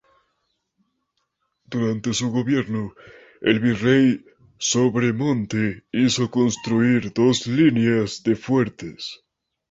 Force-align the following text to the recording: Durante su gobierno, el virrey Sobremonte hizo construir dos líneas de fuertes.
Durante 1.63 2.11
su 2.15 2.31
gobierno, 2.31 2.95
el 3.39 3.59
virrey 3.59 4.25
Sobremonte 4.57 5.83
hizo 5.91 6.31
construir 6.31 7.13
dos 7.13 7.45
líneas 7.45 8.23
de 8.23 8.35
fuertes. 8.35 9.23